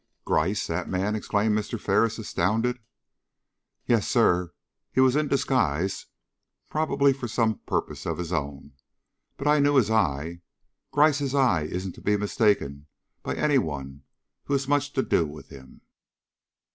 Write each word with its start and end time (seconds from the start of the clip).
"Gryce! 0.25 0.65
that 0.65 0.89
man!" 0.89 1.15
exclaimed 1.15 1.55
Mr. 1.55 1.79
Ferris, 1.79 2.17
astounded. 2.17 2.79
"Yes, 3.85 4.07
sir. 4.07 4.51
He 4.91 4.99
was 4.99 5.15
in 5.15 5.27
disguise, 5.27 6.07
probably 6.71 7.13
for 7.13 7.27
some 7.27 7.59
purpose 7.67 8.07
of 8.07 8.17
his 8.17 8.33
own, 8.33 8.71
but 9.37 9.45
I 9.47 9.59
knew 9.59 9.75
his 9.75 9.91
eye. 9.91 10.41
Gryce's 10.91 11.35
eye 11.35 11.65
isn't 11.69 11.93
to 11.93 12.01
be 12.01 12.17
mistaken 12.17 12.87
by 13.21 13.35
any 13.35 13.59
one 13.59 14.01
who 14.45 14.53
has 14.55 14.67
much 14.67 14.91
to 14.93 15.03
do 15.03 15.27
with 15.27 15.49
him." 15.49 15.81